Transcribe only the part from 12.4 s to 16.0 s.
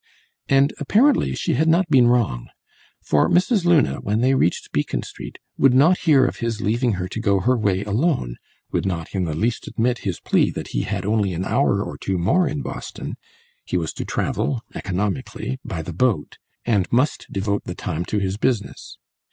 in Boston (he was to travel, economically, by the